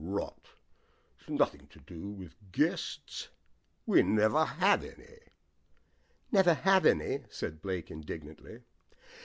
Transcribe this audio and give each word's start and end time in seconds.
"Rot, 0.03 0.47
it's 1.19 1.29
nothing 1.29 1.67
to 1.67 1.79
do 1.79 2.09
with 2.09 2.33
guests. 2.51 3.29
We 3.85 4.01
never 4.01 4.45
have 4.45 4.83
any." 4.83 5.19
"Never 6.31 6.55
have 6.55 6.87
any!" 6.87 7.25
said 7.29 7.61
Blake 7.61 7.91
indignantly. 7.91 8.63